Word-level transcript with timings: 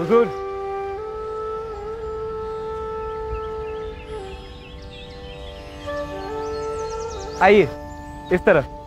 हुजूर। 0.00 0.26
आइए 7.42 7.68
इस 8.32 8.40
तरफ़। 8.46 8.79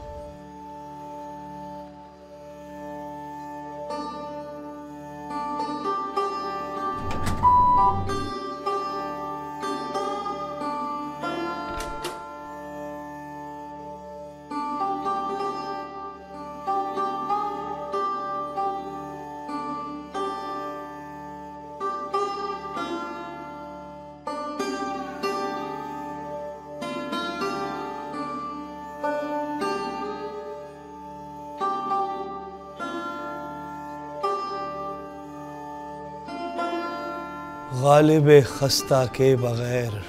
गालिब 37.83 38.43
खस्ता 38.47 39.05
के 39.05 39.35
बगैर 39.35 40.03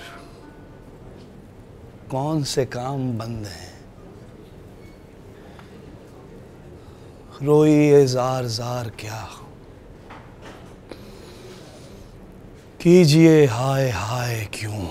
कौन 2.11 2.42
से 2.42 2.64
काम 2.64 3.19
बंद 3.19 3.47
हैं? 3.47 3.75
रोई 7.42 8.06
जार 8.06 8.45
जार 8.45 8.89
क्या? 8.89 9.28
कीजिए 12.80 13.47
हाय 13.47 13.91
हाय 13.91 14.48
क्यों? 14.52 14.89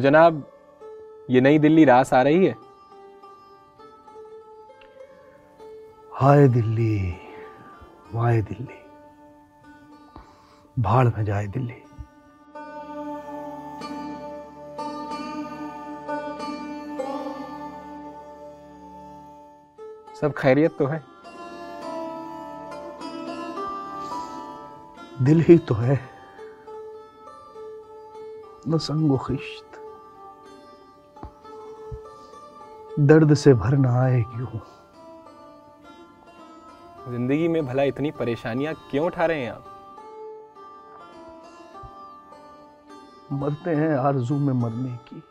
तो 0.00 0.02
जनाब 0.02 0.52
ये 1.30 1.40
नई 1.40 1.58
दिल्ली 1.58 1.84
रास 1.84 2.14
आ 2.14 2.22
रही 2.22 2.46
है? 2.46 2.54
हाय 6.14 6.48
दिल्ली 6.48 7.14
वाय 8.14 8.42
दिल्ली। 8.42 8.78
भाड़ 10.82 11.06
में 11.06 11.24
जाए 11.24 11.46
दिल्ली। 11.46 11.82
सब 20.20 20.32
खैरियत 20.38 20.76
तो 20.78 20.86
है? 20.86 21.04
दिल 25.22 25.40
ही 25.40 25.58
तो 25.58 25.74
है। 25.74 26.00
न 28.68 28.78
संगो 28.78 29.18
खिश्त। 29.18 29.69
दर्द 33.00 33.34
से 33.34 33.54
भर 33.54 33.76
ना 33.76 33.92
आए 34.00 34.22
क्यों? 34.22 34.58
ज़िंदगी 37.10 37.48
में 37.48 37.66
भला 37.66 37.82
इतनी 37.82 38.10
परेशानियाँ 38.10 38.74
क्यों 38.90 39.06
उठा 39.06 39.26
रहे 39.26 39.44
हैं 39.44 39.50
आप? 39.52 39.64
मरते 43.32 43.74
हैं 43.74 43.96
आरज़ू 43.96 44.36
में 44.38 44.52
मरने 44.52 44.96
की। 45.08 45.22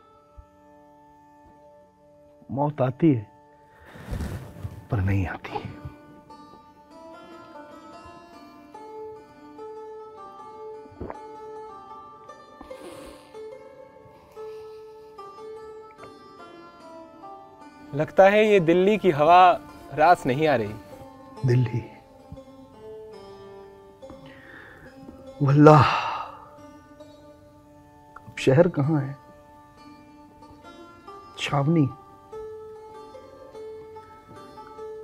मौत 2.52 2.82
आती 2.82 3.14
है 3.14 3.28
पर 4.92 4.98
नहीं 4.98 5.28
आती। 5.28 5.79
लगता 17.96 18.24
है 18.30 18.46
ये 18.48 18.60
दिल्ली 18.60 18.98
की 18.98 19.12
हवा 19.12 19.52
रास 19.94 20.26
नहीं 20.26 20.48
आ 20.48 20.56
रही। 20.56 20.74
दिल्ली। 21.46 21.84
वल्लाह। 25.42 25.84
अब 28.18 28.36
शहर 28.40 28.68
कहाँ 28.68 29.02
है? 29.02 29.18
छावनी। 31.40 31.88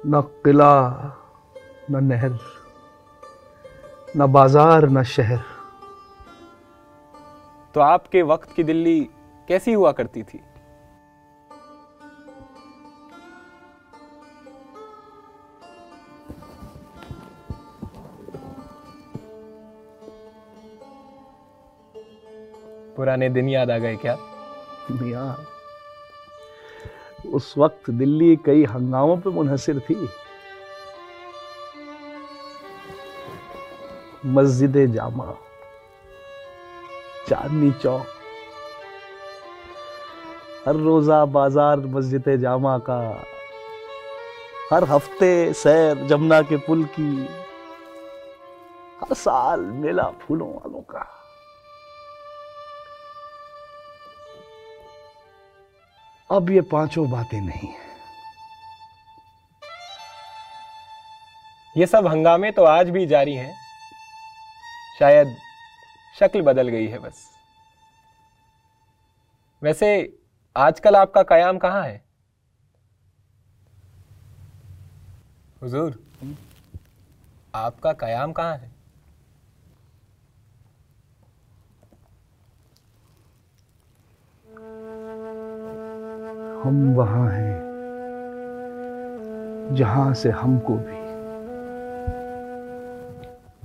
न 0.08 0.22
किला 0.46 0.74
न 1.92 2.04
नहर 2.04 2.38
न 4.18 4.32
बाज़ार 4.32 4.90
न 4.90 5.04
शहर। 5.04 5.44
तो 7.76 7.82
आपके 7.82 8.22
वक्त 8.24 8.52
की 8.52 8.64
दिल्ली 8.64 9.00
कैसी 9.48 9.74
हुआ 9.74 9.92
करती 9.92 10.24
थी? 10.24 10.42
पुराने 22.96 23.30
दिन 23.30 23.50
याद 23.50 23.72
आ 23.72 23.78
गए 23.78 23.96
क्या? 23.96 24.18
मियाँ 24.92 25.36
उस 27.34 27.54
वक्त 27.58 27.90
दिल्ली 27.92 28.36
कई 28.46 28.64
हंगामों 28.66 29.18
पे 29.18 29.30
मुनहसर 29.30 29.80
थी। 29.80 29.96
मस्जिद 34.26 34.78
जामा, 34.94 35.26
चांदनी 37.28 37.72
चौक, 37.72 38.06
हर 40.66 40.76
रोजा 40.76 41.24
बाज़ार 41.26 41.80
मस्जिद 41.96 42.30
जामा 42.42 42.78
का, 42.90 43.00
हर 44.72 44.84
हफ़्ते 44.84 45.32
सैर 45.54 46.06
जमुना 46.08 46.42
के 46.42 46.58
पुल 46.58 46.84
की, 46.96 47.12
हर 49.02 49.14
साल 49.16 49.60
मेला 49.76 50.10
फूलों 50.22 50.48
वालों 50.50 50.82
का। 50.90 51.06
अब 56.30 56.50
ये 56.50 56.62
पाँचों 56.62 57.10
बातें 57.10 57.42
नहीं 57.42 57.70
ये 61.76 61.86
सब 61.86 62.08
हंगामे 62.08 62.52
तो 62.52 62.64
आज 62.64 62.90
भी 62.90 63.06
जारी 63.06 63.34
हैं। 63.34 63.54
शायद 65.00 65.36
शक्ल 66.16 66.42
बदल 66.42 66.68
गई 66.68 66.88
है 66.88 67.00
बस। 67.00 67.24
वैसे 69.62 69.88
आजकल 70.56 70.96
आपका 70.96 71.24
कयाम 71.24 71.58
कहाँ 71.58 71.84
है? 71.84 72.04
हुजूर, 75.64 76.00
आपका 77.56 77.94
कयाम 77.94 78.32
कहाँ 78.32 78.58
है? 78.58 78.75
हम 86.66 86.78
वहाँ 86.96 87.28
हैं, 87.30 87.56
जहाँ 89.72 90.14
से 90.14 90.30
हमको 90.30 90.74
भी 90.76 90.96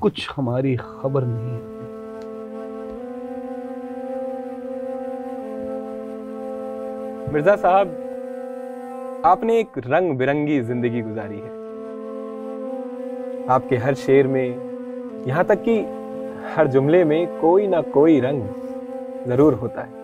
कुछ 0.00 0.28
हमारी 0.36 0.74
खबर 0.76 1.24
नहीं 1.24 1.52
है। 1.52 1.68
मिर्ज़ा 7.32 7.54
साहब, 7.56 7.94
आपने 9.24 9.58
एक 9.60 9.78
रंग 9.86 10.16
बिरंगी 10.18 10.60
ज़िंदगी 10.60 11.00
गुजारी 11.00 11.38
है। 11.38 11.50
आपके 13.48 13.76
हर 13.76 13.94
शेर 13.94 14.26
में, 14.26 15.24
यहाँ 15.26 15.44
तक 15.44 15.62
कि 15.62 15.78
हर 16.54 16.66
जुमले 16.66 17.04
में 17.04 17.40
कोई 17.40 17.66
ना 17.66 17.80
कोई 17.90 18.20
रंग 18.20 18.42
ज़रूर 19.26 19.54
होता 19.54 19.82
है। 19.82 19.99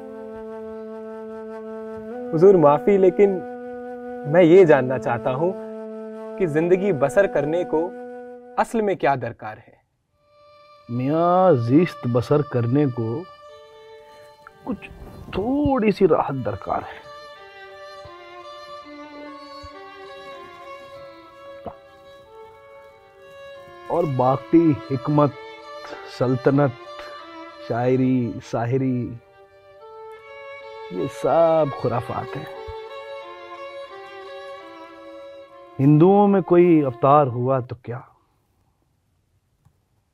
हुजूर, 2.33 2.57
माफ़ी, 2.57 2.99
लेकिन 2.99 3.31
मैं 4.29 4.43
ये 4.43 4.65
जानना 4.65 4.99
चाहता 4.99 5.31
हूँ 5.31 5.53
कि 6.39 6.47
ज़िंदगी 6.47 6.93
बसर 6.93 7.27
करने 7.27 7.65
को 7.65 7.83
असल 8.59 8.83
में 8.83 8.97
क्या 8.97 9.17
दरकार 9.17 9.59
है? 9.59 9.75
मियाँ, 10.91 11.55
जीस्त 11.57 12.07
बसर 12.07 12.43
करने 12.43 12.87
को 12.87 13.25
कुछ 14.67 14.77
थोड़ी 15.29 15.93
सी 15.93 16.07
राहत 16.07 16.35
दरकार 16.35 16.83
है। 16.83 17.05
और 23.91 24.07
बाकी 24.07 24.77
हिकमत, 24.91 25.35
सल्तनत, 26.19 26.73
शायरी, 27.69 28.41
साहिरी 28.43 29.21
ये 30.93 31.09
सब 31.09 31.71
खुराफात 31.81 32.27
है। 32.37 32.47
हिंदुओं 35.79 36.27
में 36.27 36.43
कोई 36.43 36.83
अवतार 36.83 37.27
हुआ 37.27 37.61
तो 37.61 37.77
क्या? 37.85 38.09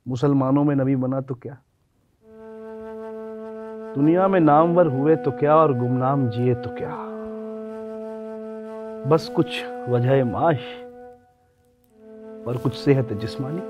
मुसलमानों 0.07 0.63
में 0.63 0.75
नबी 0.75 0.95
बना 0.95 1.21
तो 1.21 1.35
क्या? 1.35 1.57
दुनिया 3.95 4.27
में 4.27 4.39
नामवर 4.39 4.87
हुए 4.87 5.15
तो 5.15 5.31
क्या 5.31 5.55
और 5.55 5.73
गुमनाम 5.73 6.29
जिए 6.29 6.55
तो 6.55 6.69
क्या? 6.69 6.95
बस 9.09 9.29
कुछ 9.35 9.65
वजह 9.65 10.25
माश 10.25 10.59
और 12.47 12.57
कुछ 12.57 12.73
सेहत 12.73 13.13
जिस्मानी। 13.13 13.61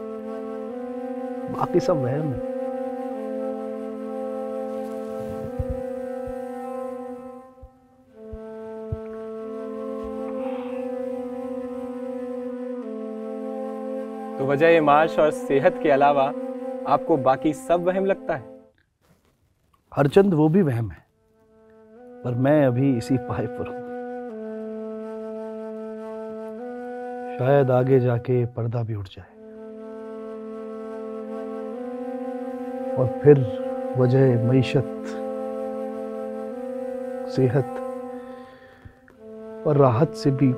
बाकी 1.54 1.80
सब 1.80 1.98
वहम 1.98 2.34
है। 2.34 2.53
तो 14.44 14.48
वजह 14.48 14.82
माश 14.82 15.18
और 15.20 15.30
सेहत 15.32 15.78
के 15.84 15.90
अलावा 15.90 16.24
आपको 16.88 17.16
बाकी 17.18 17.54
सब 17.54 17.84
वहम 17.84 18.06
लगता 18.06 18.36
है। 18.36 18.44
हरचंद, 19.92 20.34
वो 20.34 20.48
भी 20.50 20.62
वहम 20.62 20.90
है, 20.92 20.98
पर 22.24 22.36
मैं 22.38 22.66
अभी 22.66 22.98
इसी 22.98 23.18
पाए 23.18 23.46
पर 23.50 23.68
हूँ। 23.68 23.84
शायद 27.38 27.72
आगे 27.72 28.00
जाके 28.00 28.46
पर्दा 28.46 28.84
भी 28.84 28.96
उठ 28.96 29.08
जाए। 29.08 29.32
और 32.96 33.08
फिर 33.24 33.40
वजह 33.98 34.44
मीशत, 34.44 34.92
सेहत 37.32 37.72
और 39.68 39.78
राहत 39.78 40.14
से 40.16 40.32
भी 40.32 40.54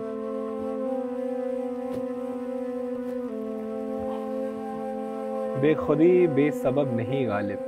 बेखुदी, 5.65 6.27
बेसबब 6.27 6.95
नहीं 6.95 7.27
गालिब। 7.27 7.59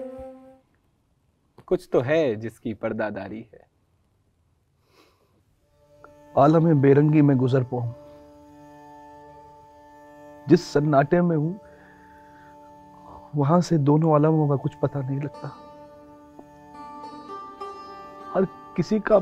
कुछ 1.67 1.87
तो 1.91 2.01
है 2.01 2.35
जिसकी 2.35 2.73
पर्दादारी 2.73 3.39
है। 3.53 3.65
आलम 6.37 6.81
बेरंगी 6.81 7.21
में 7.21 7.37
गुजर 7.37 7.63
पाऊँ 7.63 7.93
जिस 10.49 10.67
सन्नाटे 10.73 11.21
में 11.21 11.35
हूँ, 11.37 11.59
वहाँ 13.35 13.61
से 13.61 13.77
दोनों 13.77 14.13
आलमों 14.15 14.47
का 14.49 14.55
कुछ 14.55 14.75
पता 14.75 15.01
नहीं 15.01 15.19
लगता। 15.21 15.47
हर 18.33 18.45
किसी 18.75 18.99
का 18.99 19.19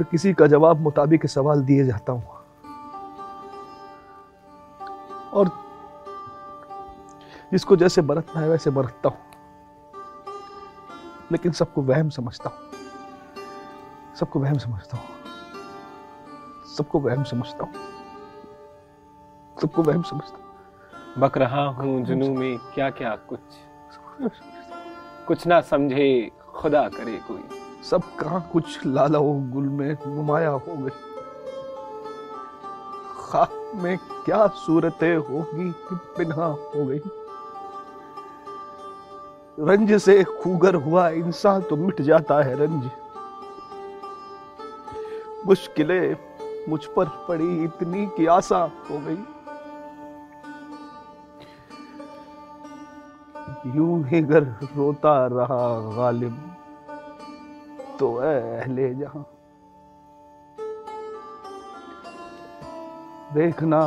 हर 0.00 0.04
किसी 0.04 0.32
का 0.34 0.46
जवाब 0.46 0.80
मुताबिक 0.80 1.26
सवाल 1.26 1.62
दिए 1.62 1.84
जाता 1.84 2.12
हूँ। 2.12 2.22
और 5.32 5.50
जिसको 7.52 7.76
जैसे 7.76 8.02
बरतना 8.02 8.40
है 8.40 8.48
वैसे 8.48 8.70
बरतता 8.70 9.08
हूँ। 9.08 9.18
लेकिन 11.32 11.52
सबको 11.52 11.82
वहम 11.82 12.08
समझता 12.08 12.50
हूँ। 12.50 12.70
सबको 14.16 14.40
वहम 14.40 14.58
समझता 14.58 14.96
हूँ। 14.96 15.06
सबको 16.76 16.98
वहम 16.98 17.22
समझता 17.22 17.64
हूँ। 17.64 17.74
सबको 19.62 19.82
वहम 19.82 20.02
समझता 20.02 20.36
हूँ। 20.36 20.44
बक 21.18 21.38
रहा 21.38 21.66
हूँ 21.66 22.04
जुनू 22.04 22.34
में 22.34 22.58
क्या 22.58 22.90
क्या 22.90 23.16
कुछ। 23.16 23.40
कुछ 25.26 25.46
ना 25.46 25.60
समझे 25.60 26.30
खुदा 26.54 26.88
करे 26.88 27.20
कोई। 27.28 27.59
सब 27.82 28.02
कहाँ 28.16 28.50
कुछ 28.52 28.86
लाला 28.86 29.18
हो 29.18 29.32
गुल 29.52 29.68
में 29.68 29.96
नुमाया 30.06 30.50
हो 30.50 30.76
गई 30.76 30.90
खाक 33.20 33.72
में 33.74 33.96
क्या 34.24 34.46
सूरतें 34.46 35.16
होगी 35.16 35.70
कि 35.72 36.24
हो 36.74 36.86
गई। 36.86 37.00
रंज 39.58 39.92
से 40.02 40.24
खूगर 40.24 40.74
हुआ 40.74 41.08
इंसान 41.08 41.62
तो 41.62 41.76
मिट 41.76 42.00
जाता 42.02 42.42
है 42.42 42.54
रंज। 42.54 42.90
मुश्किलें 45.46 46.16
मुझ 46.68 46.84
पर 46.86 47.04
पड़ी 47.28 47.64
इतनी 47.64 48.06
की 48.06 48.26
आशा 48.26 48.58
हो 48.90 48.98
गई। 48.98 49.24
यूँ 53.76 54.04
ही 54.06 54.20
घर 54.20 54.42
रोता 54.76 55.26
रहा 55.26 55.96
गालिब। 55.96 56.49
तो 58.00 58.14
अहले 58.14 58.94
जहाँ 58.94 59.24
देखना 63.34 63.80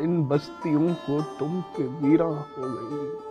इन 0.00 0.22
बस्तियों 0.28 0.94
को 0.94 1.20
तुम 1.38 1.60
के 1.76 1.86
वीरा 1.98 2.24
हो 2.24 2.68
गई। 2.68 3.25